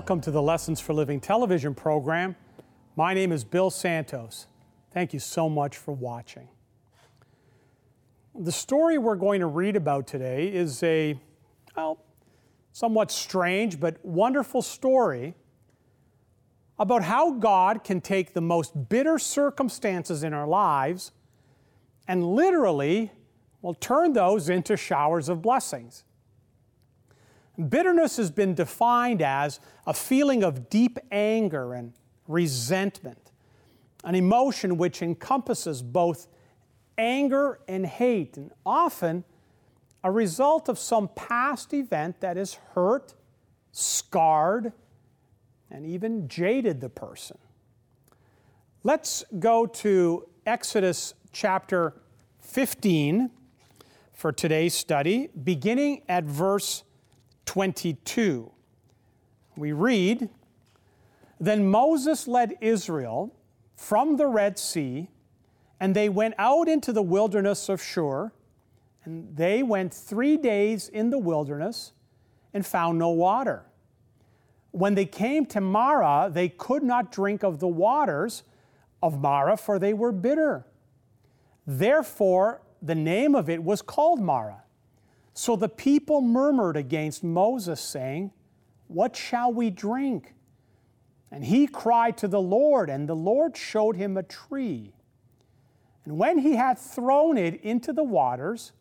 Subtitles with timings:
[0.00, 2.34] Welcome to the Lessons for Living television program.
[2.96, 4.46] My name is Bill Santos.
[4.94, 6.48] Thank you so much for watching.
[8.34, 11.20] The story we're going to read about today is a,
[11.76, 12.02] well,
[12.72, 15.34] somewhat strange but wonderful story
[16.78, 21.12] about how God can take the most bitter circumstances in our lives
[22.08, 23.12] and literally,
[23.60, 26.04] well, turn those into showers of blessings.
[27.68, 31.92] Bitterness has been defined as a feeling of deep anger and
[32.26, 33.32] resentment,
[34.04, 36.28] an emotion which encompasses both
[36.96, 39.24] anger and hate, and often
[40.02, 43.14] a result of some past event that has hurt,
[43.72, 44.72] scarred,
[45.70, 47.38] and even jaded the person.
[48.82, 51.94] Let's go to Exodus chapter
[52.40, 53.30] 15
[54.12, 56.84] for today's study, beginning at verse
[57.50, 58.48] 22.
[59.56, 60.28] We read
[61.40, 63.34] Then Moses led Israel
[63.74, 65.08] from the Red Sea,
[65.80, 68.30] and they went out into the wilderness of Shur.
[69.04, 71.90] And they went three days in the wilderness
[72.54, 73.64] and found no water.
[74.70, 78.44] When they came to Marah, they could not drink of the waters
[79.02, 80.66] of Marah, for they were bitter.
[81.66, 84.62] Therefore, the name of it was called Marah.
[85.34, 88.32] So the people murmured against Moses, saying,
[88.88, 90.34] What shall we drink?
[91.30, 94.92] And he cried to the Lord, and the Lord showed him a tree.
[96.04, 98.72] And when he had thrown it into the waters,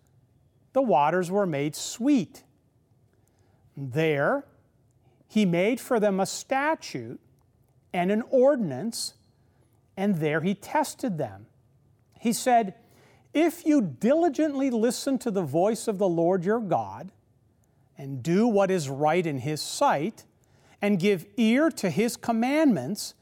[0.73, 2.43] the waters were made sweet.
[3.77, 4.45] There
[5.27, 7.19] he made for them a statute
[7.93, 9.13] and an ordinance,
[9.95, 11.45] and there he tested them.
[12.19, 12.73] He said,
[13.33, 17.11] If you diligently listen to the voice of the Lord your God,
[17.97, 20.25] and do what is right in his sight,
[20.81, 23.13] and give ear to his commandments,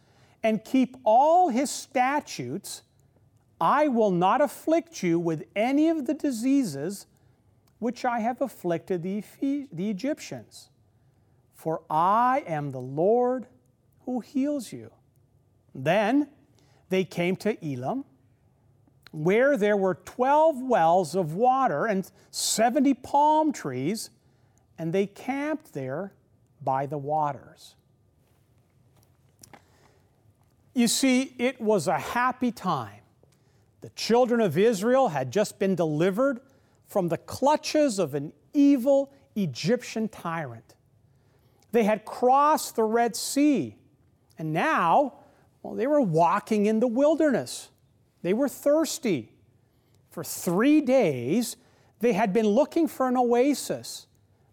[0.44, 2.84] and keep all his statutes,
[3.60, 7.08] I will not afflict you with any of the diseases
[7.80, 10.70] which I have afflicted the, the Egyptians.
[11.54, 13.48] For I am the Lord
[14.06, 14.92] who heals you.
[15.74, 16.30] Then
[16.90, 18.06] they came to Elim,
[19.12, 24.10] where there were 12 wells of water and 70 palm trees,
[24.78, 26.14] and they camped there
[26.62, 27.76] by the waters.
[30.74, 33.02] You see, it was a happy time.
[33.82, 36.40] The children of Israel had just been delivered
[36.88, 40.76] from the clutches of an evil Egyptian tyrant.
[41.72, 43.76] They had crossed the Red Sea,
[44.38, 45.20] and now,
[45.62, 47.70] well, they were walking in the wilderness.
[48.22, 49.32] They were thirsty.
[50.10, 51.58] For three days,
[52.00, 54.08] they had been looking for an oasis,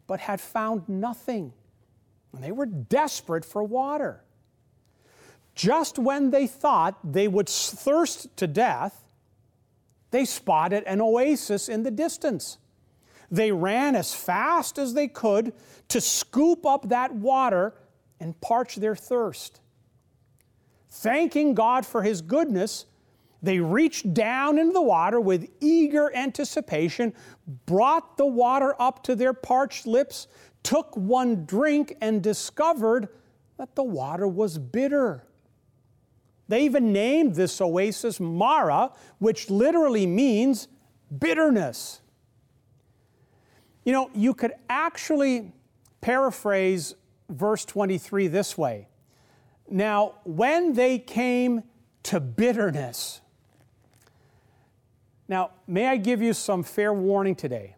[0.07, 1.53] but had found nothing.
[2.33, 4.23] And they were desperate for water.
[5.55, 9.05] Just when they thought they would thirst to death,
[10.11, 12.59] they spotted an oasis in the distance.
[13.31, 15.53] They ran as fast as they could
[15.89, 17.75] to scoop up that water
[18.21, 19.61] and parch their thirst.
[20.91, 22.87] Thanking God for His goodness,
[23.45, 27.13] they reached down into the water with eager anticipation,
[27.67, 30.29] brought the water up to their parched lips,
[30.63, 33.09] took one drink, and discovered
[33.59, 35.27] that the water was bitter.
[36.49, 40.69] They even named this oasis Marah, which literally means
[41.17, 42.01] bitterness.
[43.85, 45.53] You know, you could actually
[46.01, 46.95] paraphrase
[47.29, 48.89] verse 23 this way
[49.69, 51.65] Now, when they came
[52.05, 53.21] to bitterness,
[55.29, 57.77] now, may I give you some fair warning today?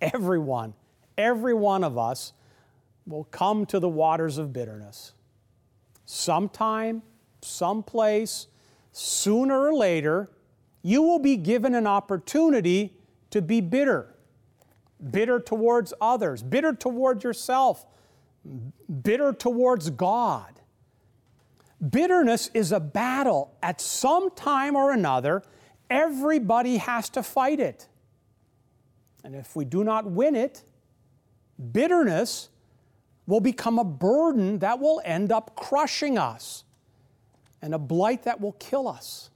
[0.00, 0.74] Everyone,
[1.16, 2.32] every one of us
[3.06, 5.14] will come to the waters of bitterness.
[6.04, 7.02] Sometime,
[7.42, 8.48] someplace,
[8.92, 10.30] sooner or later,
[10.82, 12.96] you will be given an opportunity
[13.30, 14.14] to be bitter.
[15.10, 17.86] Bitter towards others, bitter towards yourself,
[19.02, 20.60] bitter towards God.
[21.90, 23.54] Bitterness is a battle.
[23.62, 25.44] At some time or another,
[25.90, 27.86] everybody has to fight it.
[29.24, 30.62] And if we do not win it,
[31.72, 32.48] bitterness
[33.26, 36.64] will become a burden that will end up crushing us
[37.60, 39.30] and a blight that will kill us.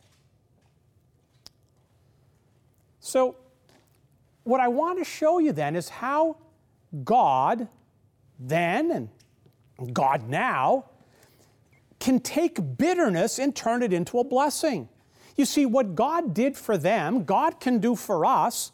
[3.00, 3.36] So,
[4.44, 6.36] what I want to show you then is how
[7.04, 7.68] God
[8.38, 8.90] then
[9.78, 10.86] and God now
[12.00, 14.88] can take bitterness and turn it into a blessing.
[15.36, 18.72] You see, what God did for them, God can do for us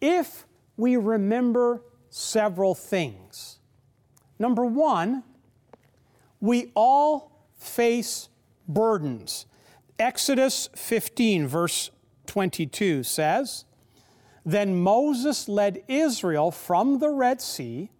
[0.00, 0.46] if
[0.76, 3.58] we remember several things.
[4.38, 5.22] Number one,
[6.40, 8.28] we all face
[8.68, 9.46] burdens.
[9.98, 11.90] Exodus 15, verse
[12.26, 13.64] 22 says,
[14.44, 17.90] Then Moses led Israel from the Red Sea,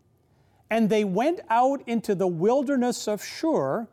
[0.71, 3.89] and they went out into the wilderness of Shur,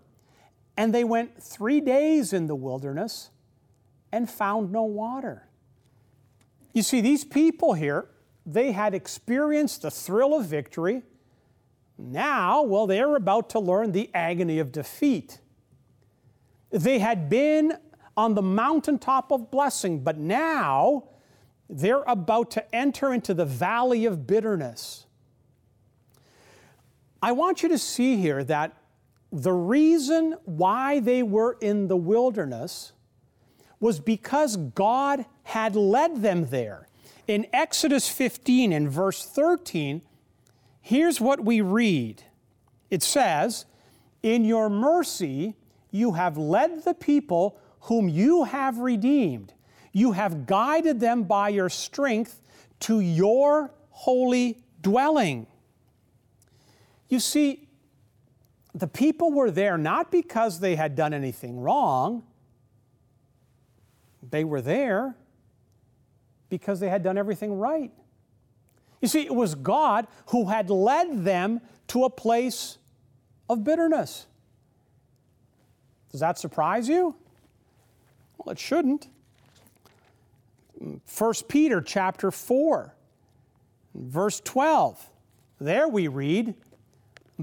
[0.75, 3.30] and they went three days in the wilderness
[4.11, 5.47] and found no water.
[6.73, 8.07] You see, these people here,
[8.45, 11.03] they had experienced the thrill of victory.
[11.97, 15.39] Now, well, they're about to learn the agony of defeat.
[16.69, 17.77] They had been
[18.15, 21.09] on the mountaintop of blessing, but now
[21.69, 25.05] they're about to enter into the valley of bitterness.
[27.21, 28.75] I want you to see here that
[29.31, 32.93] the reason why they were in the wilderness
[33.81, 36.87] was because God had led them there.
[37.27, 40.01] In Exodus 15 and verse 13,
[40.79, 42.23] here's what we read
[42.89, 43.65] it says,
[44.23, 45.55] In your mercy,
[45.89, 49.53] you have led the people whom you have redeemed.
[49.91, 52.41] You have guided them by your strength
[52.81, 55.47] to your holy dwelling.
[57.09, 57.67] You see,
[58.73, 62.23] the people were there not because they had done anything wrong,
[64.31, 65.15] they were there
[66.49, 67.91] because they had done everything right.
[69.01, 72.77] You see, it was God who had led them to a place
[73.49, 74.27] of bitterness.
[76.11, 77.15] Does that surprise you?
[78.37, 79.07] Well, it shouldn't.
[80.79, 82.93] 1 Peter chapter 4,
[83.93, 85.09] verse 12.
[85.59, 86.55] There we read,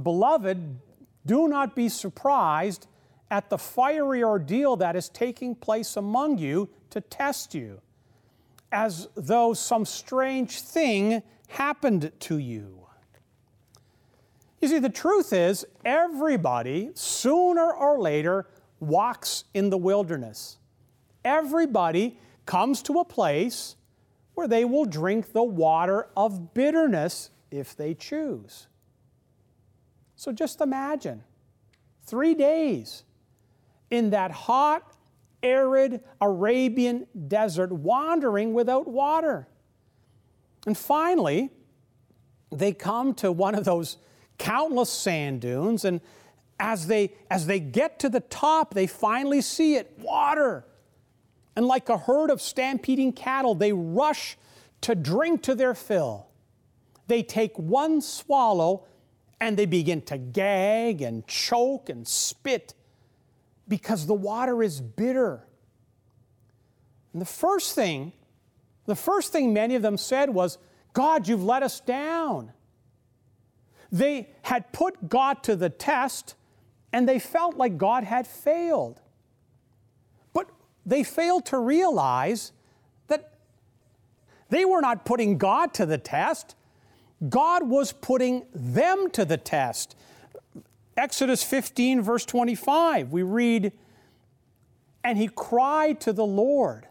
[0.00, 0.80] Beloved,
[1.24, 2.86] do not be surprised
[3.30, 7.80] at the fiery ordeal that is taking place among you to test you,
[8.72, 12.86] as though some strange thing happened to you.
[14.60, 18.46] You see, the truth is, everybody, sooner or later,
[18.80, 20.58] walks in the wilderness.
[21.24, 23.76] Everybody comes to a place
[24.34, 28.66] where they will drink the water of bitterness if they choose.
[30.16, 31.22] So just imagine
[32.04, 33.04] three days
[33.90, 34.94] in that hot,
[35.42, 39.48] arid Arabian desert, wandering without water.
[40.66, 41.50] And finally,
[42.50, 43.98] they come to one of those
[44.38, 46.00] countless sand dunes, and
[46.60, 50.64] as they, as they get to the top, they finally see it water.
[51.56, 54.36] And like a herd of stampeding cattle, they rush
[54.82, 56.26] to drink to their fill.
[57.06, 58.84] They take one swallow
[59.40, 62.74] and they begin to gag and choke and spit
[63.68, 65.46] because the water is bitter.
[67.12, 68.12] And the first thing,
[68.86, 70.58] the first thing many of them said was,
[70.92, 72.52] God, you've let us down.
[73.92, 76.34] They had put God to the test
[76.92, 79.00] and they felt like God had failed.
[80.32, 80.50] But
[80.86, 82.52] they failed to realize
[83.08, 83.34] that
[84.48, 86.54] they were not putting God to the test,
[87.28, 89.96] God was putting them to the test.
[90.98, 93.72] Exodus 15, verse 25, we read,
[95.04, 96.88] And he cried to the Lord,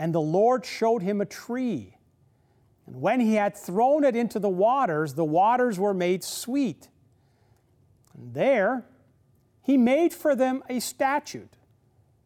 [0.00, 1.96] and the Lord showed him a tree.
[2.86, 6.88] And when he had thrown it into the waters, the waters were made sweet.
[8.14, 8.84] And there
[9.62, 11.54] he made for them a statute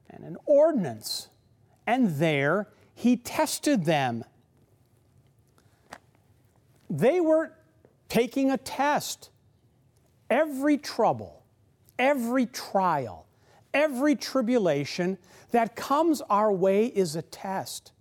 [0.08, 1.28] and an ordinance,
[1.86, 4.24] and there he tested them.
[6.88, 7.52] They were
[8.08, 9.28] taking a test.
[10.30, 11.42] Every trouble,
[11.98, 13.26] every trial,
[13.72, 15.18] every tribulation
[15.50, 17.92] that comes our way is a test.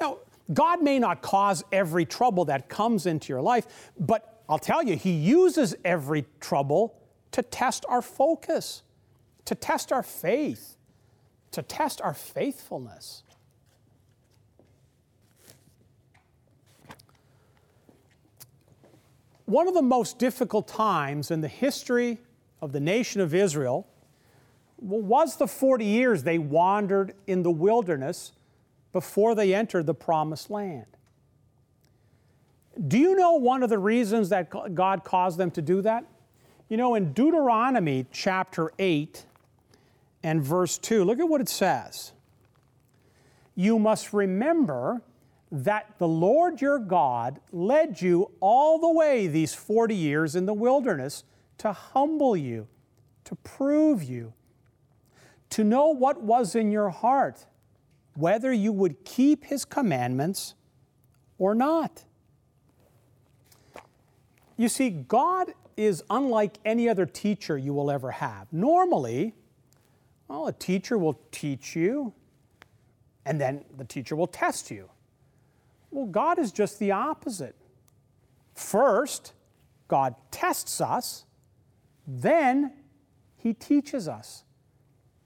[0.00, 0.18] Now,
[0.52, 4.96] God may not cause every trouble that comes into your life, but I'll tell you,
[4.96, 6.94] He uses every trouble
[7.32, 8.82] to test our focus,
[9.44, 10.76] to test our faith,
[11.52, 13.22] to test our faithfulness.
[19.46, 22.18] One of the most difficult times in the history
[22.60, 23.86] of the nation of Israel
[24.78, 28.32] was the 40 years they wandered in the wilderness
[28.92, 30.86] before they entered the promised land.
[32.88, 36.04] Do you know one of the reasons that God caused them to do that?
[36.68, 39.24] You know, in Deuteronomy chapter 8
[40.22, 42.12] and verse 2, look at what it says.
[43.54, 45.02] You must remember
[45.52, 50.54] that the Lord your God led you all the way these 40 years in the
[50.54, 51.24] wilderness
[51.58, 52.66] to humble you,
[53.24, 54.32] to prove you,
[55.50, 57.46] to know what was in your heart,
[58.14, 60.54] whether you would keep his commandments
[61.38, 62.04] or not.
[64.56, 68.50] You see, God is unlike any other teacher you will ever have.
[68.52, 69.34] Normally,
[70.28, 72.12] well, a teacher will teach you,
[73.24, 74.88] and then the teacher will test you.
[75.90, 77.56] Well, God is just the opposite.
[78.54, 79.32] First,
[79.88, 81.24] God tests us,
[82.06, 82.72] then,
[83.36, 84.44] He teaches us.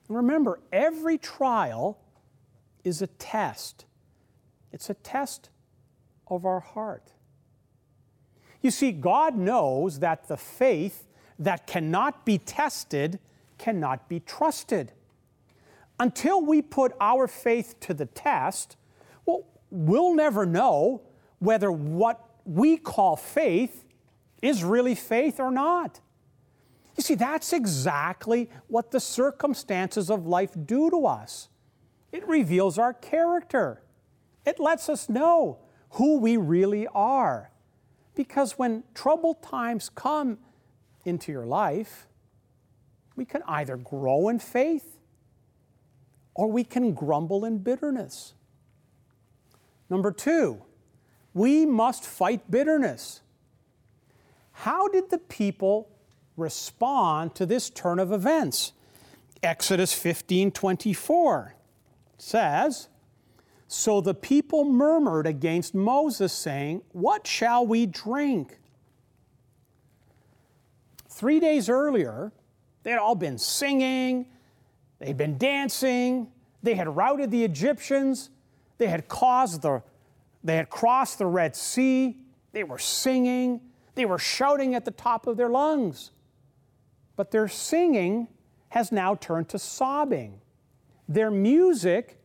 [0.09, 1.99] And remember, every trial
[2.85, 3.85] is a test,
[4.73, 5.50] it's a test
[6.26, 7.12] of our heart.
[8.62, 11.07] You see, God knows that the faith
[11.38, 13.19] that cannot be tested
[13.59, 14.93] cannot be trusted.
[15.99, 18.76] Until we put our faith to the test,
[19.71, 21.03] we'll never know
[21.39, 23.85] whether what we call faith
[24.43, 26.00] is really faith or not.
[26.97, 31.49] You see, that's exactly what the circumstances of life do to us.
[32.12, 33.83] It reveals our character,
[34.45, 35.59] it lets us know
[35.91, 37.50] who we really are.
[38.15, 40.39] Because when troubled times come
[41.05, 42.07] into your life,
[43.17, 44.99] we can either grow in faith
[46.35, 48.35] or we can grumble in bitterness.
[49.90, 50.62] Number two,
[51.35, 53.20] we must fight bitterness.
[54.52, 55.90] How did the people
[56.37, 58.73] respond to this turn of events?
[59.42, 61.54] Exodus 15 24
[62.18, 62.88] says,
[63.66, 68.59] So the people murmured against Moses, saying, What shall we drink?
[71.09, 72.32] Three days earlier,
[72.82, 74.26] they had all been singing,
[74.99, 76.28] they'd been dancing,
[76.62, 78.30] they had routed the Egyptians,
[78.80, 79.82] they had caused the
[80.42, 82.16] they had crossed the Red Sea,
[82.52, 83.60] they were singing,
[83.94, 86.12] they were shouting at the top of their lungs.
[87.14, 88.26] But their singing
[88.70, 90.40] has now turned to sobbing.
[91.06, 92.18] Their music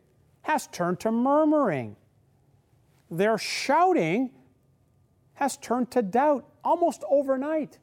[0.44, 1.98] has turned to murmuring.
[3.12, 4.32] Their shouting
[5.34, 7.80] has turned to doubt almost overnight.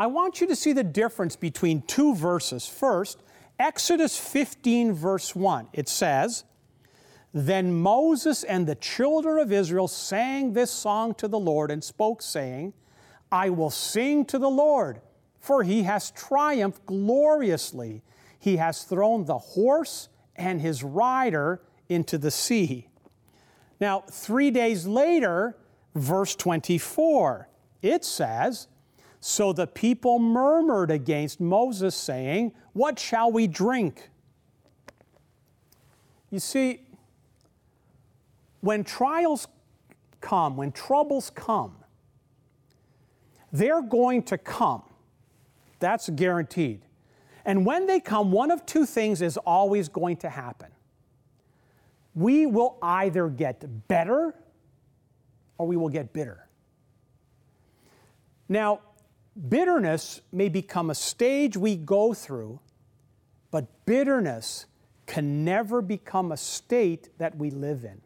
[0.00, 2.66] I want you to see the difference between two verses.
[2.66, 3.22] First,
[3.60, 5.68] Exodus 15, verse 1.
[5.72, 6.42] It says,
[7.34, 12.20] Then Moses and the children of Israel sang this song to the Lord and spoke,
[12.20, 12.74] saying,
[13.30, 15.00] I will sing to the Lord,
[15.40, 18.02] for he has triumphed gloriously.
[18.38, 22.88] He has thrown the horse and his rider into the sea.
[23.80, 25.56] Now, three days later,
[25.94, 27.48] verse 24,
[27.80, 28.68] it says,
[29.20, 34.10] So the people murmured against Moses, saying, What shall we drink?
[36.30, 36.80] You see,
[38.62, 39.48] when trials
[40.20, 41.76] come, when troubles come,
[43.52, 44.82] they're going to come.
[45.80, 46.82] That's guaranteed.
[47.44, 50.68] And when they come, one of two things is always going to happen.
[52.14, 54.34] We will either get better
[55.58, 56.46] or we will get bitter.
[58.48, 58.80] Now,
[59.48, 62.60] bitterness may become a stage we go through,
[63.50, 64.66] but bitterness
[65.06, 68.00] can never become a state that we live in.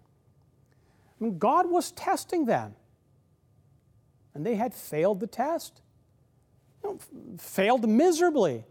[1.20, 2.74] I mean, God was testing them,
[4.34, 5.80] and they had failed the test,
[6.82, 8.64] you know, failed miserably.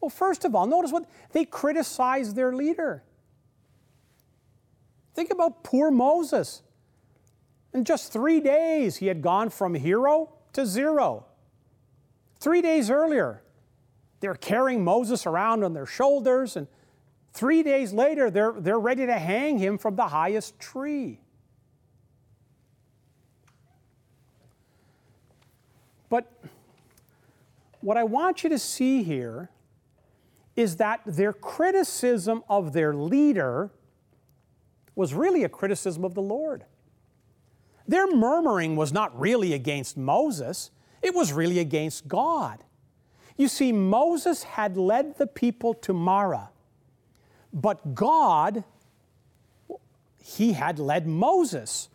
[0.00, 3.04] Well, first of all, notice what they criticized their leader.
[5.14, 6.62] Think about poor Moses.
[7.72, 11.26] In just three days, he had gone from hero to zero.
[12.38, 13.42] Three days earlier,
[14.20, 16.66] they're carrying Moses around on their shoulders, and
[17.32, 21.20] three days later, they're, they're ready to hang him from the highest tree.
[26.12, 26.30] But
[27.80, 29.48] what I want you to see here
[30.54, 33.70] is that their criticism of their leader
[34.94, 36.66] was really a criticism of the Lord.
[37.88, 42.62] Their murmuring was not really against Moses, it was really against God.
[43.38, 46.50] You see, Moses had led the people to Marah,
[47.54, 48.64] but God,
[50.22, 51.88] he had led Moses.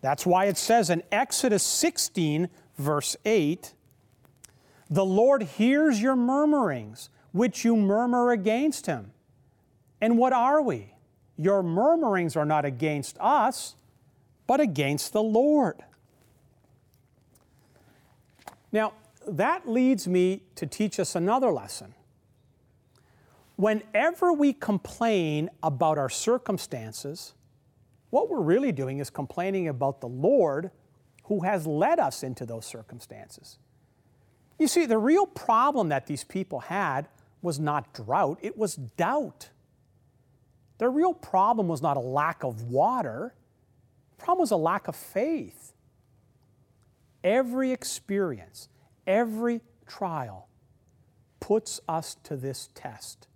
[0.00, 2.48] That's why it says in Exodus 16,
[2.80, 3.74] verse 8,
[4.88, 9.12] the Lord hears your murmurings which you murmur against him.
[10.00, 10.94] And what are we?
[11.36, 13.76] Your murmurings are not against us,
[14.46, 15.84] but against the Lord.
[18.72, 18.94] Now,
[19.28, 21.94] that leads me to teach us another lesson.
[23.56, 27.34] Whenever we complain about our circumstances,
[28.08, 30.70] what we're really doing is complaining about the Lord
[31.30, 33.58] who has led us into those circumstances.
[34.58, 37.08] You see, the real problem that these people had
[37.40, 39.50] was not drought, it was doubt.
[40.78, 43.34] Their real problem was not a lack of water,
[44.18, 45.72] the problem was a lack of faith.
[47.24, 48.68] every experience,
[49.06, 50.48] every trial
[51.40, 53.28] puts us to this test.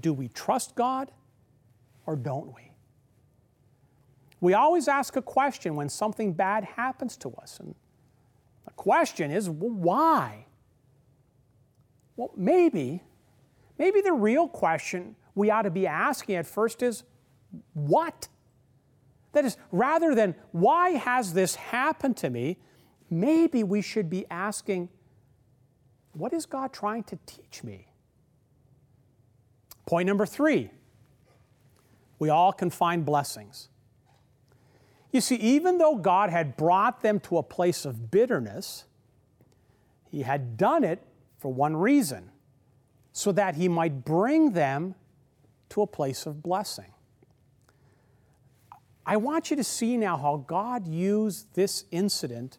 [0.00, 1.10] Do we trust God
[2.06, 2.71] or don't we?
[4.42, 7.60] We always ask a question when something bad happens to us.
[7.60, 7.76] And
[8.64, 10.46] the question is, well, why?
[12.16, 13.04] Well, maybe,
[13.78, 17.04] maybe the real question we ought to be asking at first is,
[17.72, 18.26] what?
[19.30, 22.58] That is, rather than, why has this happened to me?
[23.08, 24.88] Maybe we should be asking,
[26.14, 27.86] what is God trying to teach me?
[29.86, 30.72] Point number three
[32.18, 33.68] we all can find blessings.
[35.12, 38.84] You see, even though God had brought them to a place of bitterness,
[40.10, 41.02] He had done it
[41.38, 42.30] for one reason
[43.12, 44.94] so that He might bring them
[45.68, 46.92] to a place of blessing.
[49.04, 52.58] I want you to see now how God used this incident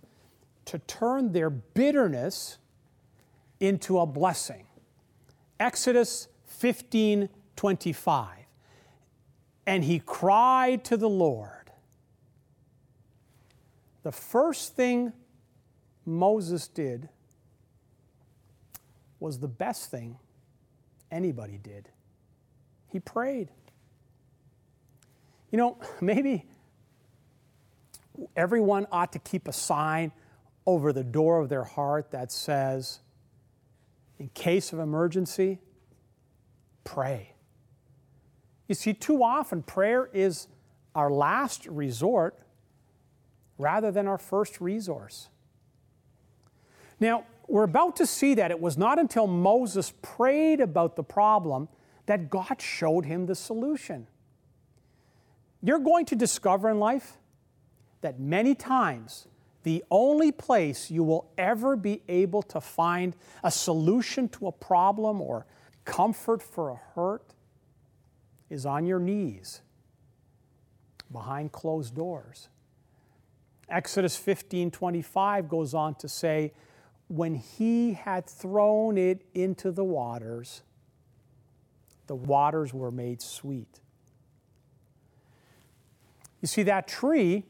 [0.65, 2.57] to turn their bitterness
[3.59, 4.65] into a blessing.
[5.59, 8.29] Exodus 15 25.
[9.65, 11.62] And he cried to the Lord.
[14.03, 15.13] The first thing
[16.05, 17.09] Moses did
[19.19, 20.17] was the best thing
[21.09, 21.87] anybody did.
[22.89, 23.49] He prayed.
[25.49, 26.45] You know, maybe
[28.35, 30.11] everyone ought to keep a sign
[30.65, 32.99] over the door of their heart that says,
[34.19, 35.59] in case of emergency,
[36.83, 37.33] pray.
[38.67, 40.47] You see, too often prayer is
[40.95, 42.37] our last resort
[43.57, 45.29] rather than our first resource.
[46.99, 51.67] Now, we're about to see that it was not until Moses prayed about the problem
[52.05, 54.07] that God showed him the solution.
[55.61, 57.17] You're going to discover in life
[58.01, 59.27] that many times
[59.63, 65.21] the only place you will ever be able to find a solution to a problem
[65.21, 65.45] or
[65.85, 67.33] comfort for a hurt
[68.49, 69.61] is on your knees
[71.11, 72.49] behind closed doors.
[73.73, 76.53] Exodus 15:25 goes on to say
[77.07, 80.61] when he had thrown it into the waters
[82.05, 83.79] the waters were made sweet.
[86.41, 87.45] You see that tree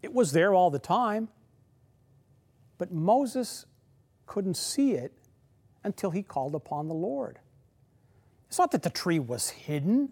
[0.00, 1.28] it was there all the time
[2.78, 3.66] but Moses
[4.24, 5.12] couldn't see it
[5.84, 7.38] until he called upon the Lord.
[8.48, 10.08] It's not that the tree was hidden,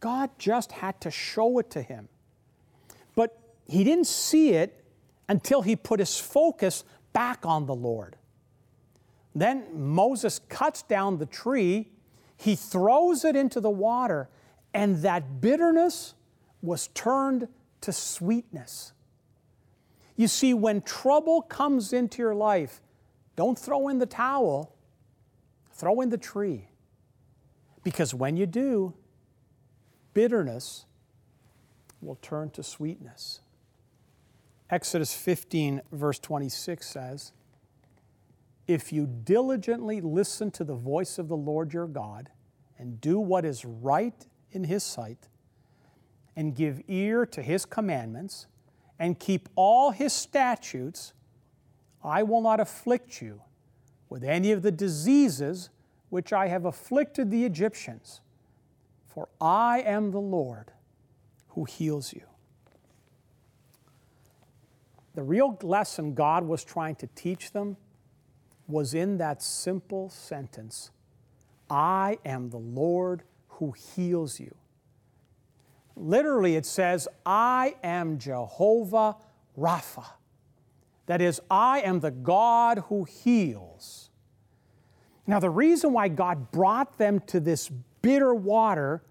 [0.00, 2.08] God just had to show it to him.
[3.68, 4.84] He didn't see it
[5.28, 8.16] until he put his focus back on the Lord.
[9.34, 11.90] Then Moses cuts down the tree,
[12.36, 14.28] he throws it into the water,
[14.72, 16.14] and that bitterness
[16.62, 17.48] was turned
[17.82, 18.92] to sweetness.
[20.16, 22.80] You see, when trouble comes into your life,
[23.36, 24.74] don't throw in the towel,
[25.72, 26.68] throw in the tree.
[27.84, 28.94] Because when you do,
[30.14, 30.86] bitterness
[32.00, 33.40] will turn to sweetness.
[34.70, 37.32] Exodus 15, verse 26 says,
[38.66, 42.30] If you diligently listen to the voice of the Lord your God
[42.78, 45.28] and do what is right in his sight,
[46.36, 48.46] and give ear to his commandments,
[48.96, 51.12] and keep all his statutes,
[52.04, 53.42] I will not afflict you
[54.08, 55.70] with any of the diseases
[56.10, 58.20] which I have afflicted the Egyptians,
[59.08, 60.70] for I am the Lord
[61.48, 62.27] who heals you.
[65.18, 67.76] The real lesson God was trying to teach them
[68.68, 70.92] was in that simple sentence
[71.68, 74.54] I am the Lord who heals you.
[75.96, 79.16] Literally, it says, I am Jehovah
[79.58, 80.06] Rapha.
[81.06, 84.10] That is, I am the God who heals.
[85.26, 87.68] Now, the reason why God brought them to this
[88.02, 89.02] bitter water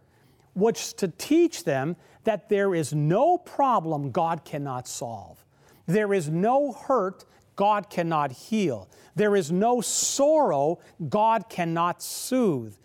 [0.55, 5.43] was to teach them that there is no problem God cannot solve.
[5.87, 8.87] There is no hurt God cannot heal.
[9.15, 12.75] There is no sorrow God cannot soothe.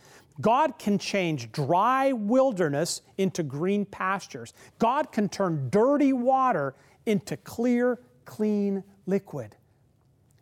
[0.41, 4.55] God can change dry wilderness into green pastures.
[4.79, 9.57] God can turn dirty water into clear, clean liquid.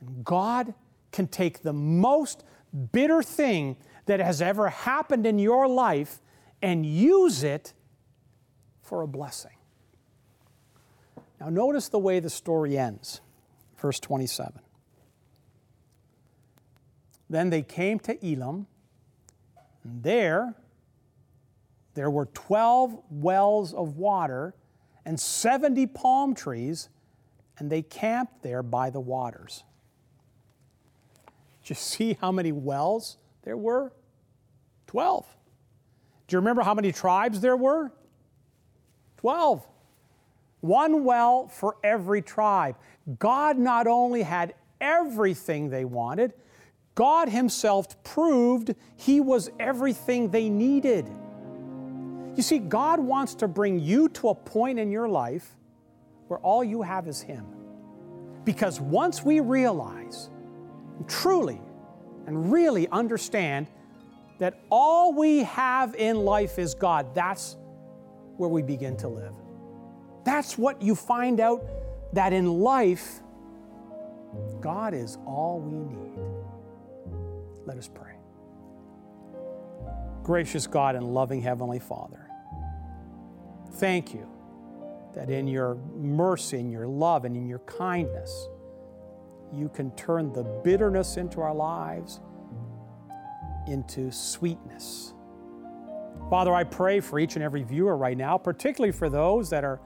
[0.00, 0.74] And God
[1.10, 2.44] can take the most
[2.92, 6.20] bitter thing that has ever happened in your life
[6.62, 7.74] and use it
[8.80, 9.52] for a blessing.
[11.40, 13.20] Now, notice the way the story ends.
[13.78, 14.60] Verse 27.
[17.30, 18.66] Then they came to Elim,
[19.84, 20.54] and there,
[21.94, 24.54] there were 12 wells of water
[25.04, 26.88] and 70 palm trees
[27.60, 29.62] and they camped there by the waters.
[31.62, 33.92] Did you see how many wells there were?
[34.86, 35.26] Twelve.
[36.26, 37.92] Do you remember how many tribes there were?
[39.18, 39.64] Twelve.
[40.60, 42.76] One well for every tribe.
[43.18, 46.34] God not only had everything they wanted,
[46.94, 51.10] God Himself proved He was everything they needed.
[52.36, 55.56] You see, God wants to bring you to a point in your life
[56.28, 57.46] where all you have is Him.
[58.44, 60.30] Because once we realize,
[61.08, 61.60] truly
[62.26, 63.66] and really understand
[64.38, 67.56] that all we have in life is God, that's
[68.36, 69.34] where we begin to live.
[70.24, 71.64] That's what you find out
[72.12, 73.20] that in life,
[74.60, 76.18] God is all we need.
[77.66, 78.14] Let us pray.
[80.22, 82.28] Gracious God and loving Heavenly Father,
[83.74, 84.28] thank you
[85.14, 88.48] that in your mercy, in your love, and in your kindness,
[89.52, 92.20] you can turn the bitterness into our lives
[93.66, 95.14] into sweetness.
[96.28, 99.80] Father, I pray for each and every viewer right now, particularly for those that are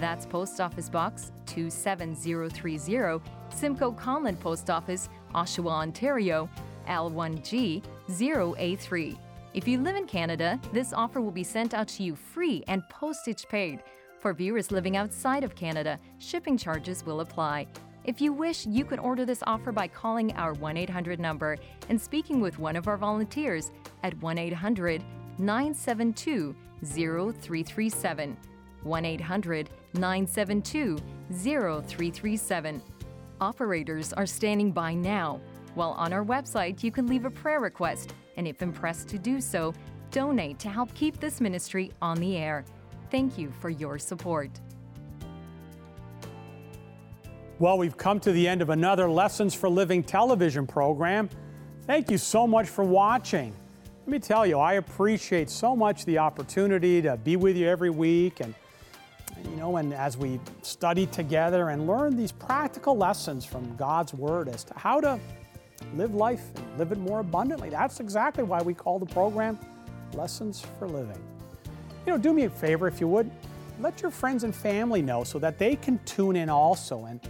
[0.00, 3.20] That's Post Office Box 27030,
[3.54, 6.48] Simcoe Conlin Post Office, Oshawa, Ontario,
[6.88, 9.18] L1G 0A3.
[9.54, 12.86] If you live in Canada, this offer will be sent out to you free and
[12.88, 13.82] postage paid.
[14.18, 17.66] For viewers living outside of Canada, shipping charges will apply.
[18.04, 21.56] If you wish, you can order this offer by calling our 1 800 number
[21.88, 25.02] and speaking with one of our volunteers at 1 800
[25.38, 26.54] 972
[26.84, 28.36] 0337.
[28.82, 30.98] 1 800 972
[31.32, 32.82] 0337.
[33.40, 35.40] Operators are standing by now.
[35.76, 39.42] While on our website, you can leave a prayer request and if impressed to do
[39.42, 39.74] so,
[40.10, 42.64] donate to help keep this ministry on the air.
[43.10, 44.48] Thank you for your support.
[47.58, 51.28] Well, we've come to the end of another Lessons for Living television program.
[51.82, 53.54] Thank you so much for watching.
[54.06, 57.90] Let me tell you, I appreciate so much the opportunity to be with you every
[57.90, 58.54] week and
[59.44, 64.48] you know, and as we study together and learn these practical lessons from God's Word
[64.48, 65.20] as to how to
[65.94, 67.70] live life and live it more abundantly.
[67.70, 69.58] That's exactly why we call the program
[70.14, 71.22] Lessons for Living.
[72.06, 73.30] You know, do me a favor if you would.
[73.80, 77.06] Let your friends and family know so that they can tune in also.
[77.06, 77.20] And,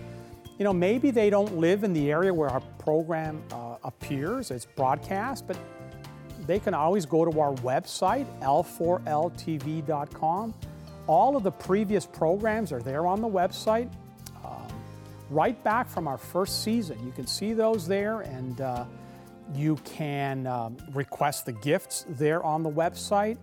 [0.58, 4.66] you know, maybe they don't live in the area where our program uh, appears, it's
[4.66, 5.58] broadcast, but
[6.46, 10.54] they can always go to our website, l4ltv.com.
[11.08, 13.90] All of the previous programs are there on the website
[15.30, 17.04] right back from our first season.
[17.04, 18.84] You can see those there, and uh,
[19.54, 23.38] you can um, request the gifts there on the website.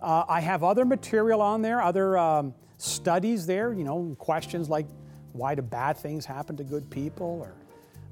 [0.00, 4.86] Uh, I have other material on there, other um, studies there, you know, questions like
[5.32, 7.54] why do bad things happen to good people, or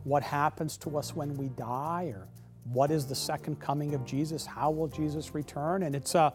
[0.05, 2.29] what happens to us when we die, or
[2.73, 4.47] what is the second coming of Jesus?
[4.47, 5.83] How will Jesus return?
[5.83, 6.33] And it's a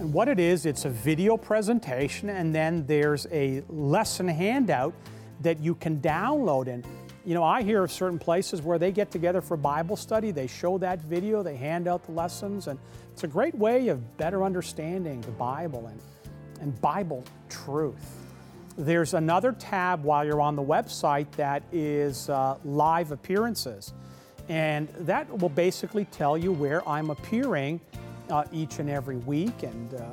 [0.00, 4.92] And what it is, it's a video presentation, and then there's a lesson handout
[5.40, 6.68] that you can download.
[6.68, 6.84] And
[7.24, 10.46] you know, I hear of certain places where they get together for Bible study, they
[10.46, 12.78] show that video, they hand out the lessons, and
[13.12, 16.00] it's a great way of better understanding the Bible and,
[16.60, 18.18] and Bible truth.
[18.76, 23.94] There's another tab while you're on the website that is uh, live appearances.
[24.48, 27.80] And that will basically tell you where I'm appearing
[28.28, 29.62] uh, each and every week.
[29.62, 30.04] And uh,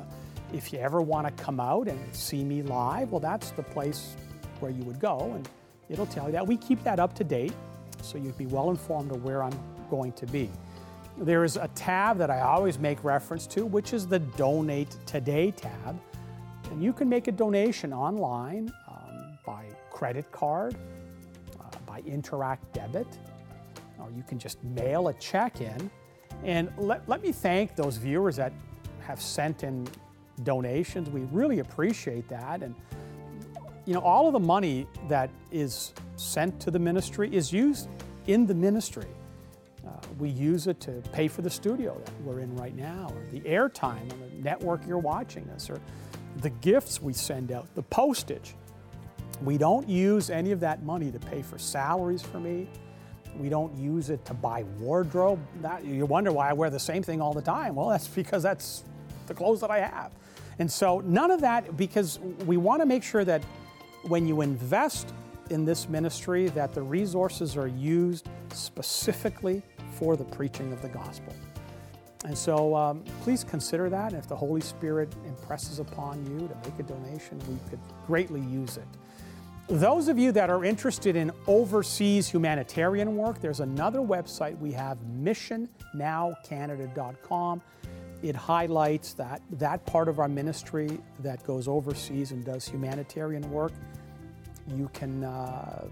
[0.52, 4.16] if you ever want to come out and see me live, well, that's the place
[4.62, 5.32] where you would go.
[5.34, 5.48] And
[5.90, 6.46] it'll tell you that.
[6.46, 7.52] We keep that up to date
[8.00, 9.58] so you'd be well informed of where I'm
[9.90, 10.50] going to be.
[11.18, 15.50] There is a tab that I always make reference to, which is the Donate Today
[15.50, 16.00] tab.
[16.70, 20.74] And you can make a donation online um, by credit card,
[21.60, 23.06] uh, by Interac Debit,
[23.98, 25.90] or you can just mail a check in.
[26.44, 28.52] And let, let me thank those viewers that
[29.00, 29.86] have sent in
[30.44, 31.10] donations.
[31.10, 32.62] We really appreciate that.
[32.62, 32.74] And
[33.84, 37.88] you know, all of the money that is sent to the ministry is used
[38.26, 39.08] in the ministry.
[39.86, 43.26] Uh, we use it to pay for the studio that we're in right now, or
[43.32, 45.80] the airtime on the network you're watching us, or
[46.38, 48.54] the gifts we send out, the postage.
[49.42, 52.68] We don't use any of that money to pay for salaries for me.
[53.36, 55.40] We don't use it to buy wardrobe.
[55.62, 57.74] That, you wonder why I wear the same thing all the time.
[57.74, 58.84] Well, that's because that's
[59.26, 60.12] the clothes that I have.
[60.58, 63.42] And so none of that, because we want to make sure that
[64.04, 65.12] when you invest
[65.50, 69.62] in this ministry, that the resources are used specifically
[69.94, 71.34] for the preaching of the gospel.
[72.24, 74.12] And so um, please consider that.
[74.12, 78.76] If the Holy Spirit impresses upon you to make a donation, we could greatly use
[78.76, 78.86] it.
[79.68, 84.98] Those of you that are interested in overseas humanitarian work, there's another website we have,
[85.20, 87.62] missionnowcanada.com.
[88.22, 93.72] It highlights that, that part of our ministry that goes overseas and does humanitarian work.
[94.68, 95.86] You can uh,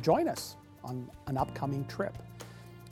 [0.00, 2.16] join us on an upcoming trip.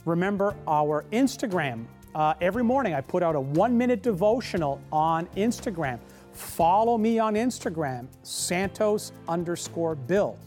[0.05, 1.87] Remember our Instagram.
[2.15, 5.99] Uh, every morning I put out a one minute devotional on Instagram.
[6.33, 10.39] Follow me on Instagram, Santos underscore Bill.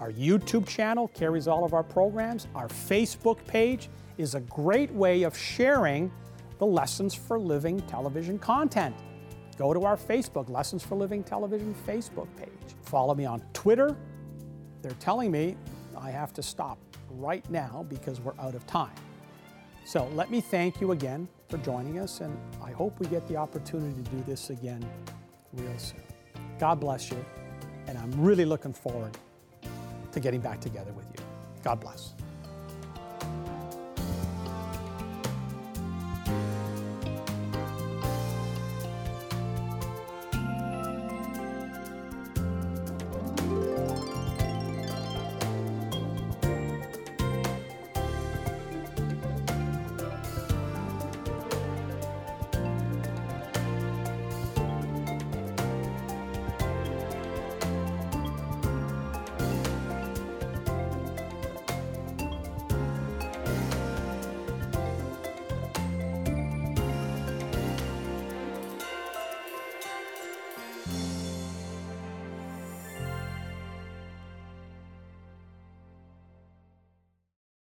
[0.00, 2.46] Our YouTube channel carries all of our programs.
[2.54, 6.10] Our Facebook page is a great way of sharing
[6.58, 8.94] the Lessons for Living television content.
[9.58, 12.48] Go to our Facebook, Lessons for Living television Facebook page.
[12.82, 13.96] Follow me on Twitter.
[14.82, 15.56] They're telling me
[15.96, 16.78] I have to stop
[17.10, 18.94] right now because we're out of time.
[19.84, 23.36] So let me thank you again for joining us, and I hope we get the
[23.36, 24.84] opportunity to do this again
[25.52, 26.00] real soon.
[26.58, 27.24] God bless you,
[27.86, 29.16] and I'm really looking forward
[30.12, 31.24] to getting back together with you.
[31.62, 32.14] God bless.